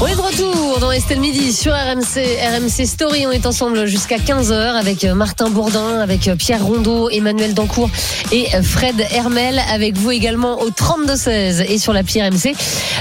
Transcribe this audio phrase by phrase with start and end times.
[0.00, 3.26] On est de retour dans Estelle Midi sur RMC, RMC Story.
[3.26, 7.88] On est ensemble jusqu'à 15h avec Martin Bourdin, avec Pierre Rondeau, Emmanuel Dancourt
[8.32, 9.60] et Fred Hermel.
[9.72, 12.54] Avec vous également au 32-16 et sur l'appli RMC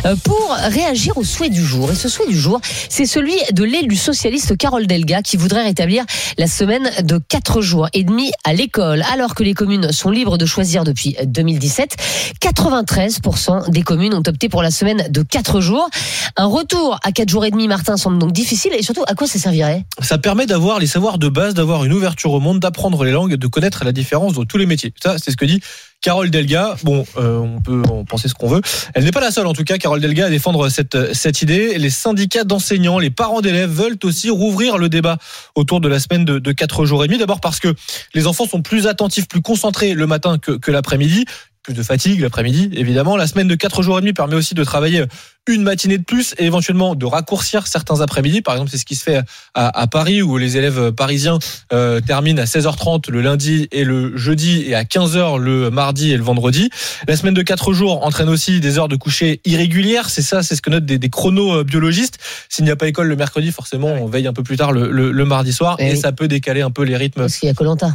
[0.05, 1.91] euh, pour réagir au souhait du jour.
[1.91, 6.05] Et ce souhait du jour, c'est celui de l'élu socialiste Carole Delga qui voudrait rétablir
[6.37, 9.03] la semaine de 4 jours et demi à l'école.
[9.11, 11.95] Alors que les communes sont libres de choisir depuis 2017,
[12.39, 15.89] 93% des communes ont opté pour la semaine de 4 jours.
[16.35, 18.71] Un retour à 4 jours et demi, Martin, semble donc difficile.
[18.77, 19.85] Et surtout, à quoi ça servirait?
[20.01, 23.35] Ça permet d'avoir les savoirs de base, d'avoir une ouverture au monde, d'apprendre les langues,
[23.35, 24.93] de connaître la différence dans tous les métiers.
[25.01, 25.61] Ça, c'est ce que dit
[26.01, 26.75] Carole Delga.
[26.83, 28.61] Bon, euh, on peut en penser ce qu'on veut.
[28.93, 31.77] Elle n'est pas la seule, en tout cas, Carole Delga, à défendre cette, idée.
[31.77, 35.17] Les syndicats d'enseignants, les parents d'élèves veulent aussi rouvrir le débat
[35.55, 37.19] autour de la semaine de, de 4 jours et demi.
[37.19, 37.73] D'abord parce que
[38.13, 41.25] les enfants sont plus attentifs, plus concentrés le matin que l'après-midi
[41.63, 43.15] plus de fatigue l'après-midi, évidemment.
[43.15, 45.05] La semaine de 4 jours et demi permet aussi de travailler
[45.47, 48.41] une matinée de plus et éventuellement de raccourcir certains après-midi.
[48.41, 49.21] Par exemple, c'est ce qui se fait
[49.53, 51.39] à, à, Paris où les élèves parisiens
[51.71, 56.17] euh, terminent à 16h30 le lundi et le jeudi et à 15h le mardi et
[56.17, 56.69] le vendredi.
[57.07, 60.09] La semaine de 4 jours entraîne aussi des heures de coucher irrégulières.
[60.09, 62.19] C'est ça, c'est ce que notent des, des chronobiologistes.
[62.49, 64.91] S'il n'y a pas école le mercredi, forcément, on veille un peu plus tard le,
[64.91, 65.97] le, le mardi soir et, Et oui.
[65.97, 67.93] ça peut décaler un peu les rythmes Parce qu'il y a Colanta.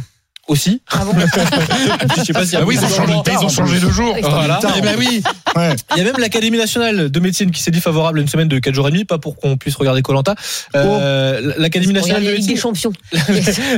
[0.49, 0.81] Aussi.
[0.91, 1.13] Ah bon
[2.17, 3.79] Je sais pas s'il y a Ah oui, ils ont changé, de- ils ont changé
[3.79, 4.15] de jour.
[4.21, 4.59] Voilà.
[4.77, 5.23] Eh ben oui.
[5.95, 8.47] Il y a même l'Académie nationale de médecine qui s'est dit favorable à une semaine
[8.47, 10.35] de 4 jours et demi, pas pour qu'on puisse regarder Colanta.
[10.75, 12.93] Euh, L'Académie nationale de Ligue des médecine, champions.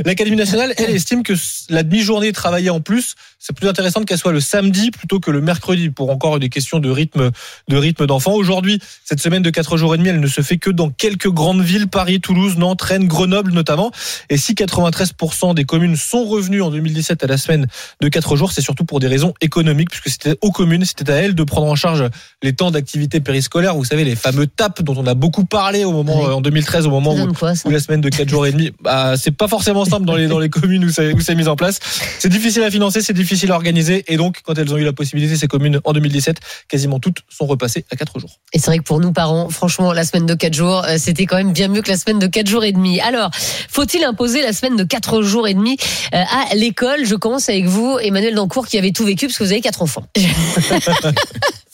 [0.06, 1.34] l'Académie nationale, elle estime que
[1.70, 5.42] la demi-journée travaillée en plus, c'est plus intéressant qu'elle soit le samedi plutôt que le
[5.42, 7.32] mercredi pour encore des questions de rythme,
[7.68, 8.34] de rythme d'enfant.
[8.34, 11.30] Aujourd'hui, cette semaine de 4 jours et demi, elle ne se fait que dans quelques
[11.30, 13.92] grandes villes, Paris, Toulouse, Nantes, Rennes, Grenoble notamment.
[14.30, 17.68] Et si 93% des communes sont revenues en 2017 à la semaine
[18.02, 21.16] de 4 jours, c'est surtout pour des raisons économiques, puisque c'était aux communes, c'était à
[21.16, 22.04] elles de prendre en charge
[22.44, 23.76] les temps d'activité périscolaire.
[23.76, 26.26] Vous savez, les fameux TAP dont on a beaucoup parlé au moment, Oui.
[26.30, 29.16] euh, en 2013, au moment où, quoi, la semaine de 4 jours et demi, bah,
[29.18, 31.56] c'est pas forcément simple dans les, dans les communes où c'est, où c'est mis en
[31.56, 31.80] place.
[32.20, 34.04] C'est difficile à financer, c'est difficile à organiser.
[34.08, 36.38] Et donc, quand elles ont eu la possibilité, ces communes, en 2017,
[36.68, 38.40] quasiment toutes sont repassées à 4 jours.
[38.54, 41.26] Et c'est vrai que pour nous parents, franchement, la semaine de 4 jours, euh, c'était
[41.26, 43.00] quand même bien mieux que la semaine de 4 jours et demi.
[43.02, 43.30] Alors,
[43.70, 45.78] faut-il imposer la semaine de 4 jours et demi
[46.14, 46.18] euh,
[46.50, 49.52] à l'école Je commence avec vous, Emmanuel Dancourt, qui avait tout vécu parce que vous
[49.52, 50.04] avez quatre enfants.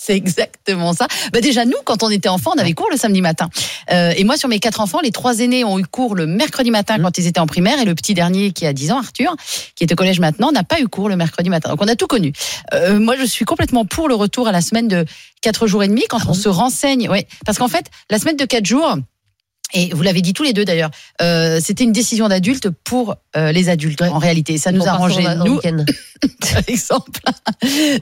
[0.08, 1.08] C'est exactement ça.
[1.34, 3.50] Bah déjà, nous, quand on était enfants, on avait cours le samedi matin.
[3.92, 6.72] Euh, et moi, sur mes quatre enfants, les trois aînés ont eu cours le mercredi
[6.72, 7.78] matin quand ils étaient en primaire.
[7.82, 9.36] Et le petit dernier, qui a 10 ans, Arthur,
[9.76, 11.70] qui est au collège maintenant, n'a pas eu cours le mercredi matin.
[11.70, 12.32] Donc, on a tout connu.
[12.74, 15.06] Euh, moi, je suis complètement pour le retour à la semaine de
[15.42, 17.10] quatre jours et demi quand on se renseigne.
[17.10, 18.96] Ouais, parce qu'en fait, la semaine de quatre jours,
[19.74, 20.92] et vous l'avez dit tous les deux d'ailleurs,
[21.22, 24.58] euh, c'était une décision d'adulte pour euh, les adultes en réalité.
[24.58, 25.60] Ça nous a arrangé nous
[26.42, 27.12] par exemple.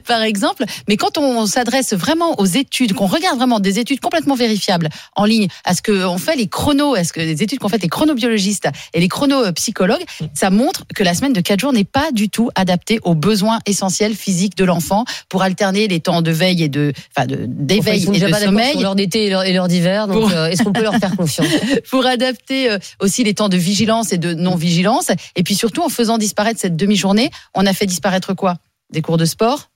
[0.06, 0.64] par exemple.
[0.88, 5.24] Mais quand on s'adresse vraiment aux études, qu'on regarde vraiment des études complètement vérifiables en
[5.24, 7.88] ligne, à ce qu'on fait les chronos, à ce que les études qu'ont fait les
[7.88, 10.04] chronobiologistes et les chronopsychologues,
[10.34, 13.58] ça montre que la semaine de 4 jours n'est pas du tout adaptée aux besoins
[13.66, 18.18] essentiels physiques de l'enfant pour alterner les temps de veille et de, enfin, d'éveil et
[18.20, 20.06] de sommeil l'heure d'été et l'heure- et l'heure d'hiver.
[20.08, 21.46] Donc, Pour- euh, est-ce qu'on peut leur faire confiance?
[21.90, 25.10] pour adapter euh, aussi les temps de vigilance et de non-vigilance.
[25.34, 28.58] Et puis surtout, en faisant disparaître cette demi-journée, on a fait disparaître quoi?
[28.90, 29.70] Des cours de sport,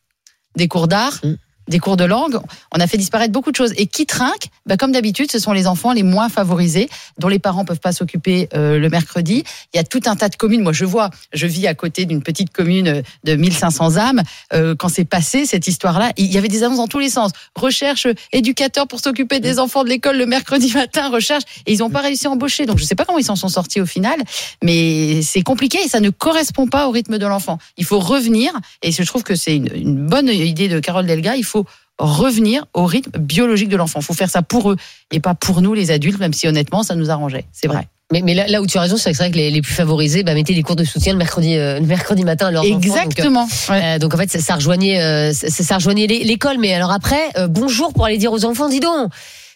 [0.57, 1.35] des cours d'art, Mm.
[1.71, 2.39] Des cours de langue.
[2.73, 3.73] On a fait disparaître beaucoup de choses.
[3.77, 7.39] Et qui trinque bah, Comme d'habitude, ce sont les enfants les moins favorisés, dont les
[7.39, 9.45] parents peuvent pas s'occuper euh, le mercredi.
[9.73, 10.63] Il y a tout un tas de communes.
[10.63, 14.23] Moi, je vois, je vis à côté d'une petite commune de 1500 âmes.
[14.53, 17.31] Euh, quand c'est passé, cette histoire-là, il y avait des annonces dans tous les sens.
[17.55, 21.45] Recherche euh, éducateur pour s'occuper des enfants de l'école le mercredi matin, recherche.
[21.67, 22.67] Et ils n'ont pas réussi à embaucher.
[22.67, 24.19] Donc, je sais pas comment ils s'en sont sortis au final,
[24.63, 27.59] mais c'est compliqué et ça ne correspond pas au rythme de l'enfant.
[27.77, 28.53] Il faut revenir,
[28.83, 31.59] et je trouve que c'est une, une bonne idée de Carole Delga, il faut
[32.00, 34.00] revenir au rythme biologique de l'enfant.
[34.00, 34.77] Il faut faire ça pour eux
[35.12, 37.44] et pas pour nous les adultes, même si honnêtement ça nous arrangeait.
[37.53, 37.87] C'est vrai.
[38.12, 40.25] Mais, mais là, là où tu as raison, c'est vrai que les, les plus favorisés
[40.25, 42.72] bah, mettaient des cours de soutien le mercredi, euh, le mercredi matin à leurs enfants.
[42.72, 43.48] Donc, euh, Exactement.
[43.69, 43.80] Ouais.
[43.84, 46.59] Euh, donc en fait, ça, ça rejoignait, euh, ça, ça rejoignait l'é- l'école.
[46.59, 49.10] Mais alors après, euh, bonjour pour aller dire aux enfants, dis donc,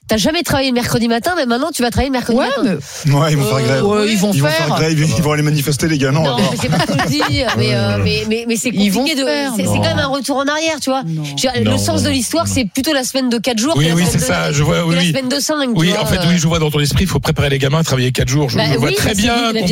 [0.07, 2.79] t'as jamais travaillé le mercredi matin, mais maintenant tu vas travailler le mercredi Ouais, matin.
[3.07, 3.85] mais Ouais, ils vont faire grève.
[4.09, 4.69] ils vont Ils vont faire.
[4.69, 6.11] grève, ils vont aller manifester les gars.
[6.13, 9.15] Non, Non, c'est pas ce que je dis, mais, euh, mais, mais, mais c'est compliqué
[9.15, 9.25] de.
[9.25, 11.03] faire, C'est quand même un retour en arrière, tu vois.
[11.05, 11.23] Non.
[11.23, 13.93] Dire, le sens non, de l'histoire, c'est plutôt la semaine de 4 jours Oui, que,
[13.95, 15.71] oui, semaine c'est ça, je vois, oui, la semaine de 5.
[15.75, 17.85] Oui, en fait, oui, je vois dans ton esprit, il faut préparer les gamins à
[17.85, 18.51] travailler 4 jours.
[18.51, 19.35] Je, Bah vois très bien.
[19.49, 19.65] entendu.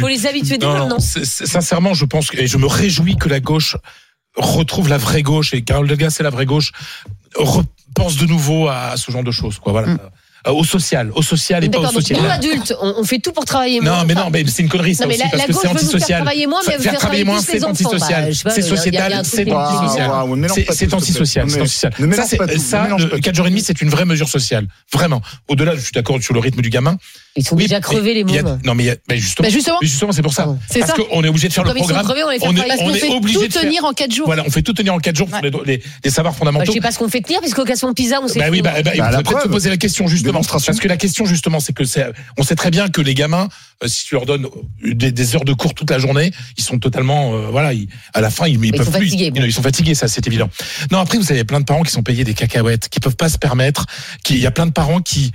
[0.00, 0.98] Faut les habituer dès maintenant.
[0.98, 3.76] sincèrement, je pense et je me réjouis que la gauche
[4.36, 6.72] retrouve la vraie gauche, et Carole Delga, c'est la vraie gauche,
[7.96, 9.72] repense de nouveau à ce genre de choses, quoi.
[9.72, 9.88] Voilà.
[9.88, 9.98] Mm.
[10.46, 12.20] Euh, au social, au social et pas au social.
[12.20, 13.98] nous adultes, on, on fait tout pour travailler moins.
[14.00, 15.68] Non, mais non, mais c'est une connerie, ça Non, aussi, la- parce la que c'est
[15.68, 16.20] antisocial.
[16.22, 18.32] travailler moins, mais faire travailler moins, c'est antisocial.
[18.44, 20.10] Bah, C'est sociétal, c'est antisocial.
[20.70, 21.50] C'est- antisocial,
[22.14, 23.22] Ça, c'est- pas tout, ne ça, mélange pas tout.
[23.22, 24.66] 4 jours et demi, c'est une vraie mesure sociale.
[24.92, 25.20] Vraiment.
[25.48, 26.96] Au-delà, je suis d'accord sur le rythme du gamin.
[27.36, 28.60] Ils sont Oui, déjà crevés, les mômes.
[28.64, 30.12] Non, mais il y a- mais justement, Bah, justement.
[30.12, 30.46] c'est pour ça.
[30.78, 32.04] Parce qu'on est obligé de faire le programme.
[32.04, 32.68] crevés, on les fait On est, travailler.
[32.68, 33.62] Parce on qu'on est fait obligé tout de faire.
[33.62, 34.26] tenir en 4 jours.
[34.26, 36.66] Voilà, on fait tout tenir en 4 jours pour les, les, les savoirs Bah, fondamentaux.
[36.66, 38.70] je sais pas ce qu'on fait tenir, puisqu'au classement PISA, on sait Bah oui, bah,
[38.76, 40.33] bah, Bah, il faudrait peut-être se poser la question justement.
[40.34, 40.70] Démonstration.
[40.72, 42.06] Parce que la question justement, c'est que c'est,
[42.38, 43.48] on sait très bien que les gamins,
[43.82, 44.46] euh, si tu leur donnes
[44.82, 48.20] des, des heures de cours toute la journée, ils sont totalement, euh, voilà, ils- à
[48.20, 49.06] la fin, ils, ils Ils peuvent sont plus.
[49.06, 49.44] fatigués, Ils, bon.
[49.46, 50.48] ils sont fatigués, ça, c'est évident.
[50.90, 53.28] Non, après, vous avez plein de parents qui sont payés des cacahuètes, qui peuvent pas
[53.28, 53.86] se permettre.
[54.24, 55.32] Qui, il y a plein de parents qui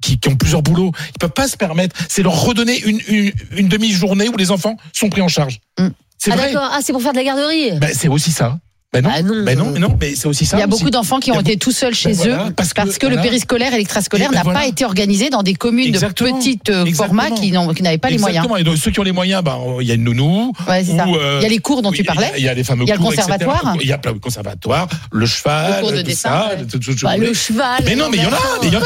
[0.00, 1.94] qui, qui ont plusieurs boulots, ils peuvent pas se permettre.
[2.08, 5.60] C'est leur redonner une, une, une demi-journée où les enfants sont pris en charge.
[5.78, 5.88] Mm.
[6.16, 6.46] C'est Ah vrai.
[6.54, 7.72] d'accord, ah c'est pour faire de la garderie.
[7.78, 8.58] Bah, c'est aussi ça.
[8.92, 9.44] Ben non, Ah non.
[9.44, 10.56] ben non, mais non, mais c'est aussi ça.
[10.56, 10.78] Il y a aussi.
[10.80, 13.12] beaucoup d'enfants qui ont été tout seuls chez Ben voilà, eux parce parce que- que,
[13.14, 14.58] le périscolaire et l'extrascolaire ben n'a voilà.
[14.60, 16.32] pas été organisé dans des communes Exactement.
[16.36, 18.44] de petits euh, formats qui n'avaient pas les moyens.
[18.44, 18.56] Exactement.
[18.56, 20.52] Et donc, ceux qui ont les moyens, bah, il y a une nounou.
[20.68, 21.06] Ouais, c'est ça.
[21.06, 22.32] ou, euh, Il y a les cours dont tu parlais.
[22.36, 23.28] Il y a les fameux Il y a le cours, etc.
[23.30, 23.76] conservatoire.
[23.80, 26.64] Il y a plein de conservatoires, le cheval, Le cours de dessin, ça, ouais.
[26.68, 27.84] tout- tout- tout- Bah, le cheval.
[27.84, 28.84] Mais non, mais il y en a, mais il y en a,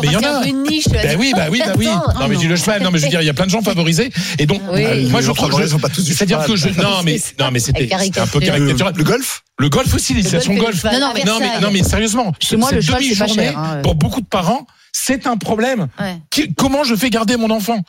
[0.00, 0.44] mais il y en a.
[0.46, 0.88] une niche.
[0.88, 1.86] Ben oui, bah oui, bah oui.
[1.86, 2.82] Non, mais je dis le cheval.
[2.82, 4.10] Non, mais je veux dire, il y a plein de gens favorisés.
[4.40, 6.56] Et donc, euh, moi, je gens trouve, favorisés je- sont pas tous du c'est-à-dire que
[6.56, 7.84] je, non, mais, C'est non, mais c'était
[8.20, 8.92] un peu caricatural.
[8.96, 9.42] Le golf?
[9.58, 10.94] Le golf aussi, l'initiation Le golf golf.
[10.94, 11.62] Non, non, mais- Non, mais, Versailles.
[11.62, 13.80] non, mais sérieusement, Chez moi, le pas demi-journée, cher, hein.
[13.82, 15.86] pour beaucoup de parents, c'est un problème.
[16.00, 16.16] Ouais.
[16.30, 17.80] Qui- comment je fais garder mon enfant?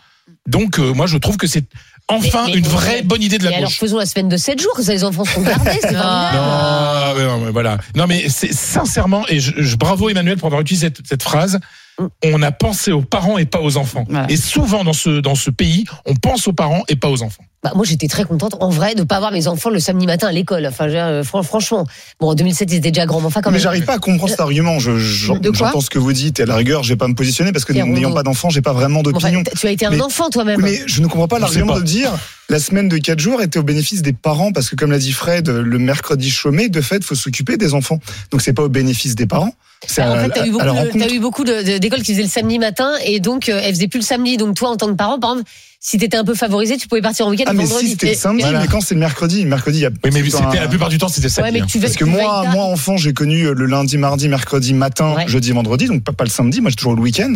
[0.47, 1.65] Donc, euh, moi, je trouve que c'est
[2.07, 3.79] enfin Mais- mais- une vraie bonne idée de Et la alors gauche.
[3.79, 5.91] faisons la semaine de 7 jours, que ça les enfants sont gardés, c'est.
[5.91, 7.77] Non, mais non, mais voilà.
[7.95, 11.59] Non, mais c'est sincèrement, et je, je- bravo Emmanuel pour avoir utilisé cette, cette phrase.
[11.97, 12.06] Mm.
[12.33, 14.06] On a pensé aux parents et pas aux enfants.
[14.09, 14.29] Voilà.
[14.29, 17.44] Et souvent dans ce dans ce pays, on pense aux parents et pas aux enfants.
[17.65, 20.27] Bah, moi, j'étais très contente, en vrai, de pas avoir mes enfants le samedi matin
[20.27, 20.67] à l'école.
[20.67, 21.88] Enfin, euh, fran- franchement.
[22.19, 23.63] Bon, en 2007, ils étaient déjà grands, mais enfin, quand Mais même.
[23.63, 24.77] j'arrive pas à comprendre cet argument.
[24.77, 27.51] Je, j'entends ce que vous dites et à la rigueur, je vais pas me positionner
[27.51, 29.44] parce que n'ayant pas d'enfant, j'ai pas vraiment Bon, enfin, d'opinion.
[29.44, 30.62] t- tu as été un Mais- enfant toi-même.
[30.63, 32.12] Oui, mais je ne comprends pas l'argument de dire
[32.50, 35.12] la semaine de 4 jours était au bénéfice des parents parce que comme l'a dit
[35.12, 38.00] Fred, le mercredi chômé, de fait, faut s'occuper des enfants.
[38.29, 39.56] Donc c'est pas au bénéfice des parents.
[39.88, 40.63] C'est Bah, en fait, t'as eu beaucoup,
[40.94, 43.88] de- t'as eu beaucoup d'écoles qui faisaient le samedi matin et donc euh, elles faisaient
[43.88, 44.38] plus le samedi.
[44.38, 45.50] Donc toi, en tant que parent, par exemple,
[45.88, 47.86] si t'étais un peu favorisé, tu pouvais partir en week-end Ah le mais vendredi.
[47.86, 48.62] si c'était le samedi, Voilà.
[48.62, 50.62] mais quand c'est le mercredi, le mercredi il y a Oui, mais tout c'était un-
[50.62, 51.28] la plupart du temps c'était.
[51.40, 55.14] Ouais, tu vas- Parce que moi, moi enfant, j'ai connu le lundi, mardi, mercredi matin,
[55.16, 55.28] Ouais.
[55.28, 56.60] jeudi, vendredi, donc pas, pas le samedi.
[56.60, 57.34] Moi, j'ai toujours le week-end.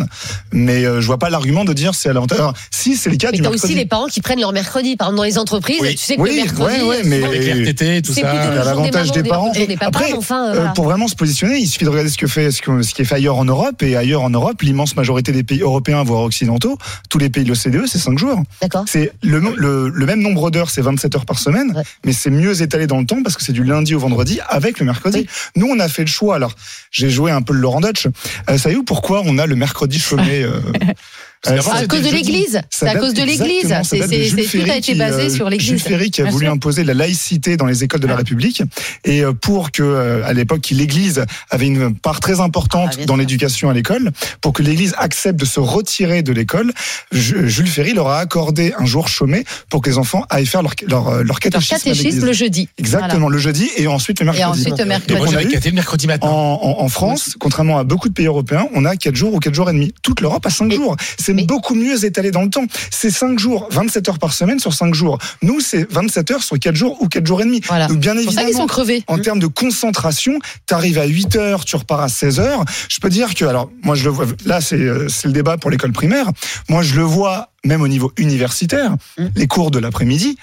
[0.52, 2.40] Mais euh, je vois pas l'argument de dire c'est à l'avantage.
[2.72, 3.72] Si c'est le cas Mais du t'as mercredi.
[3.72, 4.96] aussi les parents qui prennent leur mercredi.
[4.96, 5.90] Par exemple, dans les entreprises, Oui.
[5.94, 8.64] tu sais que Oui, le mercredi, ouais, mais- Avec RTT, tout c'est ça.
[8.64, 9.52] l'avantage des des, parents.
[9.54, 10.70] jour des papas, Après, enfin, euh, Euh, voilà.
[10.70, 13.02] pour vraiment se positionner, il suffit de regarder ce que fait ce, que- ce qui
[13.02, 16.22] est fait ailleurs en Europe et ailleurs en Europe, l'immense majorité des pays européens voire
[16.22, 16.78] occidentaux,
[17.10, 18.39] tous les pays de l'OCDE, c'est 5 jours.
[18.62, 18.84] D'accord.
[18.86, 21.82] C'est le, no- le, le même nombre d'heures, c'est 27 heures par semaine, Ouais.
[22.04, 24.78] mais c'est mieux étalé dans le temps parce que c'est du lundi au vendredi avec
[24.80, 25.18] le mercredi.
[25.20, 25.26] Oui.
[25.56, 26.34] Nous, on a fait le choix.
[26.36, 26.54] Alors,
[26.90, 28.06] j'ai joué un peu le Laurent Dutch.
[28.48, 30.60] Euh, savez-vous pourquoi on a le mercredi chômé euh,
[31.46, 32.52] À c'était cause de l'église.
[32.52, 33.74] ça C'est à date cause de l'église.
[33.82, 35.68] C'est, c'est, c'est- tout Ferry a été qui, basé euh, sur l'église.
[35.70, 38.16] Jules Ferry qui a voulu imposer la laïcité dans les écoles de la Ah.
[38.18, 38.62] République
[39.04, 43.16] et euh, pour que euh, à l'époque l'Église avait une part très importante Ah, dans
[43.16, 44.10] l'éducation à l'école,
[44.42, 46.72] pour que l'Église accepte de se retirer de l'école,
[47.10, 50.62] Ju- Jules Ferry leur a accordé un jour chômé pour que les enfants aillent faire
[50.62, 52.68] leur leur, leur Leur catéchisme, à catéchisme le jeudi.
[52.76, 54.40] Exactement le jeudi et ensuite le Voilà.
[54.40, 54.60] Et mercredi.
[54.60, 55.34] ensuite le Et mercredi.
[55.34, 56.28] on a eu- le mercredi matin.
[56.28, 59.38] En, en- en France, contrairement à beaucoup de pays européens, on a 4 jours ou
[59.38, 59.94] 4 jours et demi.
[60.02, 60.96] Toute l'Europe a 5 Mais- jours.
[61.30, 62.64] C'est mais- beaucoup mieux étalé dans le temps.
[62.90, 65.18] C'est 5 jours, 27 heures par semaine sur 5 jours.
[65.42, 67.60] Nous, c'est 27 heures sur 4 jours ou 4 jours et demi.
[67.66, 67.86] Voilà.
[67.86, 69.02] Donc bien évidemment, sont crevés.
[69.06, 72.64] en termes de concentration, tu arrives à 8 heures, tu repars à 16 heures.
[72.88, 75.56] Je peux dire que, alors, moi je le vois, là c'est euh, c'est le débat
[75.56, 76.26] pour l'école primaire.
[76.68, 79.26] Moi je le vois même au niveau universitaire, Mm.
[79.36, 80.36] les cours de l'après-midi.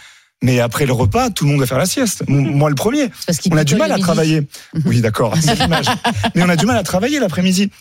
[0.43, 2.23] Mais après le repas, tout le monde va faire la sieste.
[2.27, 3.09] M- Moi le premier.
[3.25, 4.03] Parce On a du mal à midi.
[4.03, 4.41] travailler.
[4.85, 5.87] Oui, d'accord, c'est l'image.
[6.35, 7.71] Mais on a du mal à travailler l'après-midi.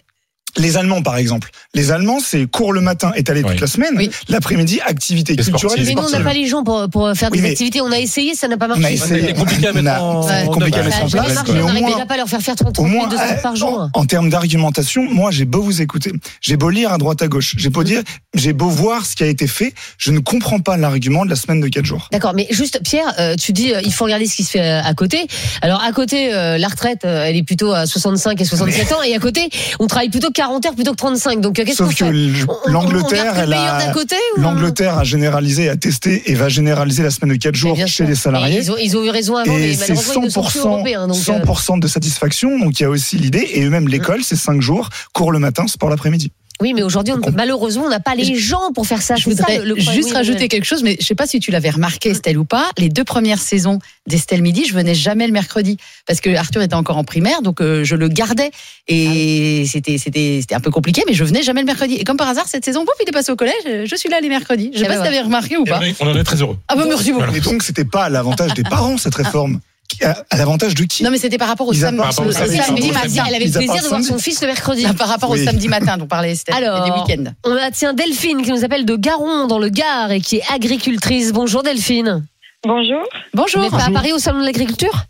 [0.58, 1.50] Les Allemands, par exemple.
[1.74, 3.50] Les Allemands, c'est cours le matin, étalé Oui.
[3.52, 3.94] toute la semaine.
[3.96, 4.10] Oui.
[4.28, 7.38] L'après-midi, activité Et culturelle Mais nous, on n'a pas les gens pour, pour faire des
[7.38, 7.80] Oui, mais- activités.
[7.80, 8.94] On a essayé, ça n'a pas On a marché.
[8.94, 9.26] essayé.
[9.28, 10.46] C'est compliqué à mettre On a- en- Ouais.
[10.46, 11.34] compliqué à mettre en place.
[11.34, 13.42] marché, Mais on n'arrivait pas à leur faire faire 30 au minutes, moins, deux heures
[13.42, 13.88] par jour.
[13.94, 17.28] en, en termes d'argumentation, moi, j'ai beau vous écouter, j'ai beau lire à droite à
[17.28, 18.02] gauche, j'ai beau dire,
[18.34, 21.36] j'ai beau voir ce qui a été fait, je ne comprends pas l'argument de la
[21.36, 22.08] semaine de 4 jours.
[22.12, 24.60] D'accord, mais juste Pierre, euh, tu dis euh, il faut regarder ce qui se fait
[24.60, 25.26] euh, à côté.
[25.60, 29.02] Alors à côté, euh, la retraite, euh, elle est plutôt à 65 et 67 ans,
[29.02, 29.48] et à côté,
[29.80, 31.40] on travaille plutôt 40 heures plutôt que 35.
[31.40, 33.48] Donc euh, qu'est-ce qu'on Sauf que fait l- On- on- on l'Angleterre, garde que elle
[33.50, 37.32] meilleur a, d'un côté ou- l'Angleterre a généralisé, a testé et va généraliser la semaine
[37.36, 38.58] de 4 Mais jours chez les salariés.
[38.60, 41.06] Ils ont, ils ont eu raison avant, mais Et c'est sont plus 100%, européens.
[41.08, 42.58] Donc, euh, 100% de satisfaction.
[42.58, 43.48] Donc il y a aussi l'idée.
[43.54, 46.32] Et eux-mêmes, l'école, c'est 5 jours, cours le matin, sport l'après-midi.
[46.60, 49.14] Oui, mais aujourd'hui, on- malheureusement, on n'a pas les gens pour faire ça.
[49.16, 49.94] Je ça, voudrais le- le problème.
[49.94, 52.44] juste Oui, rajouter quelque chose, mais je sais pas si tu l'avais remarqué, Estelle, ou
[52.44, 52.70] pas.
[52.78, 56.74] Les deux premières saisons d'Estelle Midi, je venais jamais le mercredi parce que Arthur était
[56.74, 58.50] encore en primaire, donc euh, je le gardais
[58.88, 61.94] et c'était c'était c'était un peu compliqué, mais je venais jamais le mercredi.
[61.94, 63.54] Et comme par hasard, cette saison, pouf, il est passé au collège.
[63.66, 64.70] euh, Je suis là les mercredis.
[64.72, 65.78] Je sais Eh pas ben si t'avais remarqué ou Et pas.
[65.80, 66.56] on est- On en est très heureux.
[66.68, 67.34] Ah bah merci beaucoup.
[67.34, 69.60] Et donc, c'était pas à l'avantage des parents, cette réforme.
[69.88, 72.28] Qui- À l'avantage de qui Non, mais c'était par rapport au samedi, Par rapport au
[72.28, 73.24] matin.
[73.28, 74.82] Elle avait le plaisir de voir son fils le mercredi.
[74.82, 75.40] Là, par rapport Oui.
[75.40, 76.54] au samedi matin dont parlait Estelle.
[76.54, 77.32] Alors, des week-ends.
[77.44, 80.42] On a tiens Delphine qui nous appelle de Garon dans le Gard et qui est
[80.52, 81.32] agricultrice.
[81.32, 82.24] Bonjour Delphine.
[82.64, 83.00] Bonjour.
[83.32, 83.62] Vous Bonjour.
[83.62, 85.04] n'êtes pas à Paris au salon de l'agriculture?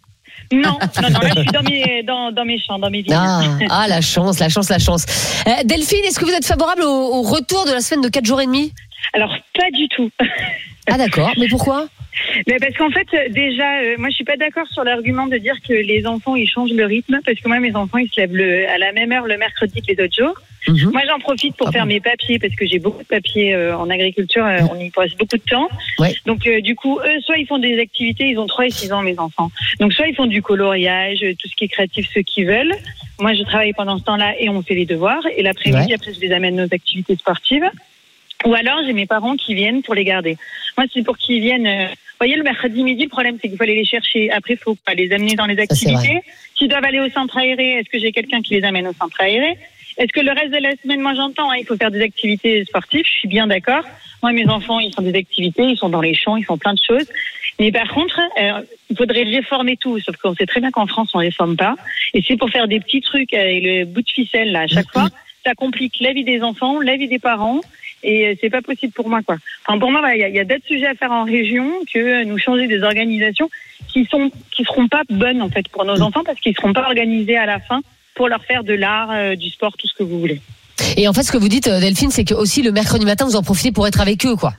[0.52, 3.14] Non, non, non, là je suis dans mes, dans, dans mes champs, dans mes vignes.
[3.16, 5.04] ah, ah, la chance, la chance, la chance.
[5.49, 8.25] Euh, Delphine, est-ce que vous êtes favorable au, au retour de la semaine de 4
[8.25, 8.73] jours et demi?
[9.12, 10.09] Alors, pas du tout.
[10.88, 11.86] Ah d'accord, mais pourquoi?
[12.46, 15.36] Mais parce qu'en fait, euh, déjà, euh, moi je suis pas d'accord sur l'argument de
[15.36, 18.20] dire que les enfants ils changent le rythme, parce que moi mes enfants ils se
[18.20, 20.34] lèvent le, à la même heure le mercredi que les autres jours.
[20.68, 20.92] Mhm.
[20.92, 21.88] Moi j'en profite pour Ah faire bon?
[21.88, 25.14] mes papiers, parce que j'ai beaucoup de papiers euh, en agriculture, euh, on y passe
[25.16, 25.68] beaucoup de temps.
[25.98, 26.14] Ouais.
[26.24, 28.92] Donc euh, du coup, eux, soit ils font des activités, ils ont 3 et 6
[28.92, 29.50] ans mes enfants.
[29.80, 32.74] Donc soit ils font du coloriage, euh, tout ce qui est créatif, ceux qui veulent.
[33.20, 35.22] Moi je travaille pendant ce temps-là et on fait les devoirs.
[35.36, 35.94] Et l'après-midi, Ouais.
[35.94, 37.64] après je les amène nos activités sportives.
[38.44, 40.36] Ou alors j'ai mes parents qui viennent pour les garder.
[40.76, 41.66] Moi c'est pour qu'ils viennent.
[41.66, 44.30] euh, vous voyez, le mercredi midi, le problème, c'est qu'il faut aller les chercher.
[44.30, 46.22] Après, il faut pas les amener dans les activités.
[46.56, 49.20] S'ils doivent aller au centre aéré, est-ce que j'ai quelqu'un qui les amène au centre
[49.20, 49.58] aéré?
[49.98, 52.64] Est-ce que le reste de la semaine, moi j'entends, hein, il faut faire des activités
[52.64, 53.82] sportives, je suis bien d'accord.
[54.22, 56.72] Moi, mes enfants, ils font des activités, ils sont dans les champs, ils font plein
[56.72, 57.06] de choses.
[57.58, 60.00] Mais par contre, euh, il faudrait réformer tout.
[60.00, 61.76] Sauf qu'on sait très bien qu'en France, on réforme pas.
[62.14, 64.90] Et c'est pour faire des petits trucs avec le bout de ficelle, là, à chaque
[64.90, 65.08] fois.
[65.44, 67.60] Ça complique la vie des enfants, la vie des parents.
[68.02, 69.36] Et euh, c'est pas possible pour moi, quoi.
[69.66, 72.24] Enfin, pour moi, voilà, il y a, d'autres sujets à faire en région que euh,
[72.24, 73.50] nous changer des organisations
[73.88, 76.84] qui sont, qui seront pas bonnes, en fait, pour nos enfants parce qu'ils seront pas
[76.84, 77.80] organisés à la fin
[78.14, 80.40] pour leur faire de l'art, euh, du sport, tout ce que vous voulez.
[80.96, 83.36] Et en fait, ce que vous dites, Delphine, c'est que aussi le mercredi matin, vous
[83.36, 84.52] en profitez pour être avec eux, quoi.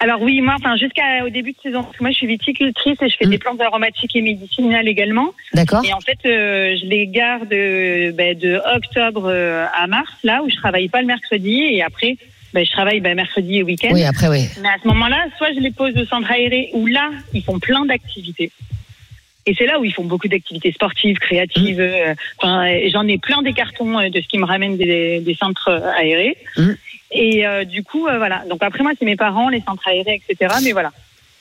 [0.00, 3.08] Alors oui, moi, enfin, jusqu'au début de saison, parce que moi, je suis viticultrice et
[3.08, 3.30] je fais Mm.
[3.30, 5.34] des plantes aromatiques et médicinales également.
[5.52, 10.42] D'accord Et en fait, euh, je les garde euh, ben, de octobre à mars, là
[10.42, 12.16] où je travaille pas le mercredi, et après,
[12.54, 13.90] ben, je travaille ben, mercredi et week-end.
[13.92, 14.46] Oui, après, oui.
[14.60, 17.58] Mais à ce moment-là, soit je les pose au centre aéré, où là, ils font
[17.58, 18.50] plein d'activités.
[19.44, 21.80] Et c'est là où ils font beaucoup d'activités sportives, créatives.
[21.80, 25.34] euh, Enfin, j'en ai plein des cartons euh, de ce qui me ramène des, des
[25.34, 26.36] centres euh, aérés.
[26.56, 26.70] Mm.
[27.10, 28.44] Et euh, du coup, euh, voilà.
[28.48, 30.54] Donc après, moi, c'est mes parents, les centres aérés, etc.
[30.62, 30.92] Mais voilà.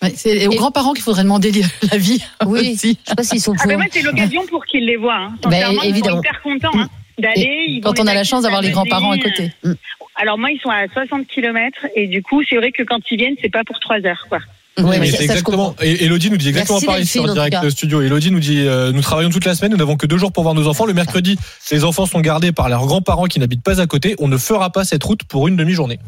[0.01, 1.51] Ouais, c'est aux grands-parents qu'il faudrait demander
[1.91, 2.23] la vie.
[2.47, 2.71] Oui.
[2.73, 2.97] aussi.
[3.03, 3.67] Je sais pas s'ils sont Ah pour.
[3.67, 5.15] ben moi, c'est l'occasion pour qu'ils les voient.
[5.15, 5.35] Hein.
[5.43, 6.15] Ben, Sincèrement, ils évidemment.
[6.15, 7.65] sont hyper contents hein, d'aller.
[7.67, 9.51] ils Quand on a la chance d'avoir les grands-parents à s'amuser.
[9.63, 9.77] côté.
[10.15, 13.17] Alors moi, ils sont à 60 km et du coup, c'est vrai que quand ils
[13.17, 14.39] viennent, c'est pas pour trois heures, quoi.
[14.79, 15.75] Ouais, mais c'est exactement.
[15.81, 18.01] Et Elodie nous dit exactement Merci, pareil sur en direct studio.
[18.01, 20.43] Elodie nous dit euh, nous travaillons toute la semaine, nous n'avons que deux jours pour
[20.43, 20.85] voir nos enfants.
[20.85, 21.37] Le mercredi,
[21.71, 24.15] les enfants sont gardés par leurs grands-parents qui n'habitent pas à côté.
[24.19, 25.99] On ne fera pas cette route pour une demi-journée.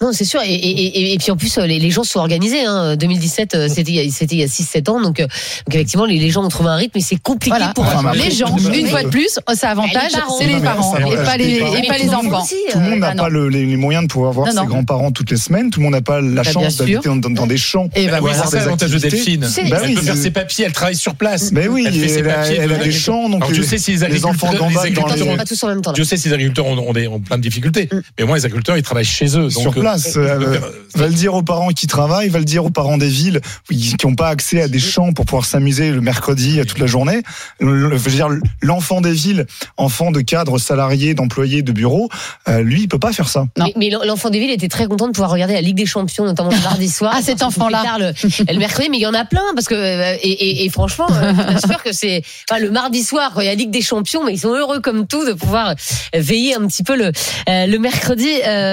[0.00, 0.40] Non, c'est sûr.
[0.42, 2.64] Et, et, et, et puis en plus, euh, les, les gens sont organisés.
[2.66, 2.96] Hein.
[2.96, 5.00] 2017, euh, c'était il y a- c'était il y a 6-7 ans.
[5.00, 7.72] Donc, euh, donc effectivement, les, les gens ont trouvé un rythme, mais c'est compliqué Voilà.
[7.74, 10.38] pour Enfin, Les gens, une fois de plus, ça avantage, Les parents.
[10.38, 11.74] c'est les parents et avantage pas les parents.
[11.76, 12.42] et pas enfants.
[12.42, 14.52] aussi, Tout le euh, monde n'a ah pas le- les, les moyens de pouvoir voir
[14.54, 15.70] Non, ses grands-parents toutes les semaines.
[15.70, 17.88] Tout le monde n'a pas la Bah, chance d'habiter dans, dans- dans des champs.
[17.94, 18.42] Et ben Oui, voilà.
[18.44, 18.98] c'est ça l'avantage de.
[18.98, 19.40] Delphine.
[19.70, 21.52] Bah Elle oui, peut faire ses papiers, elle travaille sur place.
[21.52, 23.92] Mais oui, Elle fait ses papiers elle a de- des champs, donc je sais si
[23.92, 25.90] les enfants agriculteurs- gambadent les dans agriculteurs les, pas tous en même temps.
[25.92, 25.96] là.
[25.96, 27.88] Je sais si les agriculteurs ont, plein de difficultés.
[28.18, 29.48] Mais moi, les agriculteurs, ils travaillent chez eux.
[29.86, 30.16] Place.
[30.16, 30.58] euh,
[30.94, 33.94] va le dire aux parents qui travaillent, va le dire aux parents des villes qui
[34.04, 37.22] n'ont pas accès à des champs pour pouvoir s'amuser le mercredi euh, toute la journée.
[37.60, 38.28] Le- je veux dire,
[38.62, 42.08] l'enfant des villes, enfant de cadres salariés, d'employés de bureaux,
[42.48, 43.46] euh, lui, il peut pas faire ça.
[43.56, 43.66] Non.
[43.66, 46.24] Mais, mais l'enfant des villes était très content de pouvoir regarder la Ligue des Champions,
[46.24, 47.12] notamment le mardi soir.
[47.16, 47.96] Ah, cet enfant-là.
[47.98, 51.06] Le, le mercredi, mais il y en a plein parce que et, et, et franchement,
[51.08, 53.80] je t'assure que c'est enfin, le mardi soir quand il y a la Ligue des
[53.80, 55.74] Champions, mais ils sont heureux comme tout de pouvoir
[56.14, 57.12] veiller un petit peu le
[57.46, 58.28] le mercredi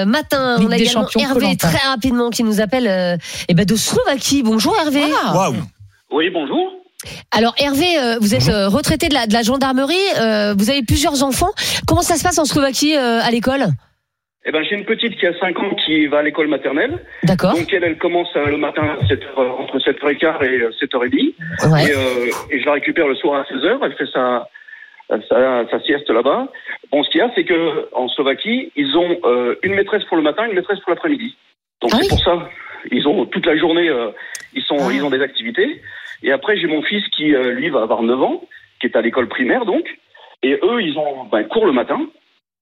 [0.06, 0.58] matin.
[0.58, 3.16] Ligue On a des également Hervé très rapidement qui nous appelle euh,
[3.48, 4.42] eh ben de Slovaquie.
[4.42, 5.02] Bonjour Hervé.
[5.24, 5.32] Ah.
[5.34, 5.56] Waouh
[6.10, 6.72] Oui, bonjour.
[7.30, 10.82] Alors Hervé, euh, vous êtes euh, retraité de la, de la gendarmerie, euh, vous avez
[10.82, 11.50] plusieurs enfants.
[11.86, 13.66] Comment ça se passe en Slovaquie euh, à l'école?
[14.46, 16.98] Eh ben, j'ai une petite qui a 5 ans qui va à l'école maternelle.
[17.22, 17.54] D'accord.
[17.54, 21.72] Donc, elle, elle commence le matin à 7 heures, entre 7h15 et euh, 7h30.
[21.72, 21.86] Ouais.
[21.86, 23.78] Et, euh, et je la récupère le soir à 16h.
[23.82, 24.46] Elle fait sa,
[25.08, 26.48] sa, sa sieste là-bas.
[26.90, 30.16] Bon, ce qu'il y a, c'est que en Slovaquie, ils ont euh, une maîtresse pour
[30.16, 31.36] le matin, une maîtresse pour l'après-midi.
[31.82, 32.48] Donc, Ah c'est pour ça.
[32.90, 34.10] Ils ont toute la journée, euh,
[34.54, 34.92] ils, sont, Ah.
[34.92, 35.80] ils ont des activités.
[36.22, 38.42] Et après, j'ai mon fils qui, euh, lui, va avoir 9 ans,
[38.80, 39.84] qui est à l'école primaire, donc.
[40.42, 42.00] Et eux, ils ont ben, cours le matin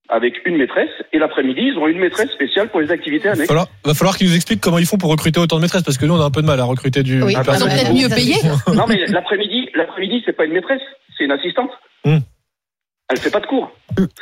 [0.09, 0.91] avec une maîtresse.
[1.13, 3.49] Et l'après-midi, ils ont une maîtresse spéciale pour les activités annexes.
[3.49, 5.97] falloir, va falloir qu'ils nous expliquent comment ils font pour recruter autant de maîtresses parce
[5.99, 7.33] que nous on a un peu de mal à recruter du, Oui.
[7.37, 7.77] Ah, Ils sont personnel.
[7.79, 8.37] peut-être mieux payés.
[8.75, 10.83] Non, mais l'après-midi, l'après-midi, c'est pas une maîtresse,
[11.17, 11.71] c'est une assistante.
[12.05, 12.19] Hmm.
[13.13, 13.71] Elle fait pas de cours.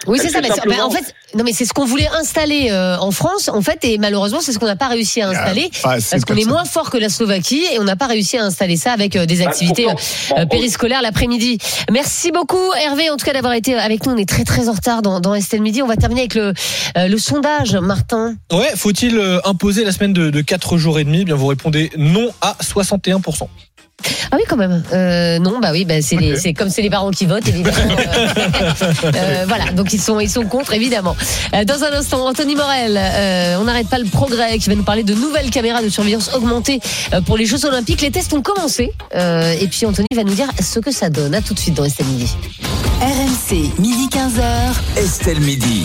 [0.08, 0.42] Oui, c'est ça.
[0.42, 3.62] fait simplement- en fait, non, mais c'est ce qu'on voulait installer euh, en France, en
[3.62, 5.70] fait, et malheureusement, c'est ce qu'on n'a pas réussi à installer.
[5.84, 8.36] Ah, c'est Parce qu'on est moins fort que la Slovaquie et on n'a pas réussi
[8.36, 10.00] à installer ça avec euh, des Bah, activités pourtant,
[10.38, 11.58] euh, bon, périscolaires l'après-midi.
[11.92, 14.12] Merci beaucoup Hervé, en tout cas d'avoir été avec nous.
[14.12, 15.82] On est très très en retard dans, dans Estelle Midi.
[15.82, 16.52] On va terminer avec le,
[16.98, 18.34] euh, le sondage, Martin.
[18.52, 21.20] Ouais, faut-il imposer la semaine de, de 4 jours et demi?
[21.20, 23.46] Eh Bien, vous répondez non à 61%.
[24.32, 24.82] Ah oui, quand même.
[24.92, 27.76] Euh, non, bah oui, bah c'est les- c'est comme c'est les parents qui votent, évidemment.
[29.04, 31.16] Euh, euh, voilà, donc ils sont, ils sont contre, évidemment.
[31.54, 34.82] Euh, dans un instant, Anthony Morel, euh, on n'arrête pas le progrès, qui va nous
[34.82, 36.80] parler de nouvelles caméras de surveillance augmentées
[37.26, 38.00] pour les Jeux Olympiques.
[38.02, 38.92] Les tests ont commencé.
[39.14, 41.34] Euh, et puis Anthony va nous dire ce que ça donne.
[41.34, 42.34] À tout de suite dans Estelle Midi.
[43.00, 45.00] RMC, midi 15h.
[45.02, 45.82] Estelle Midi.